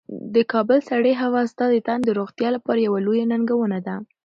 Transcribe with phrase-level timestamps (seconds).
[0.35, 3.95] د کابل سړې هوا ستا د تن د روغتیا لپاره یوه لویه ننګونه ده.